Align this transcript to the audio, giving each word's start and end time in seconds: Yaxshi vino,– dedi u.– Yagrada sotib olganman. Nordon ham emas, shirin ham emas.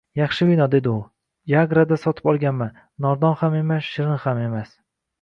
Yaxshi 0.19 0.45
vino,– 0.51 0.65
dedi 0.75 0.89
u.– 0.93 0.97
Yagrada 1.53 1.99
sotib 2.05 2.33
olganman. 2.35 2.83
Nordon 3.09 3.39
ham 3.45 3.63
emas, 3.63 3.89
shirin 3.95 4.21
ham 4.29 4.47
emas. 4.51 4.79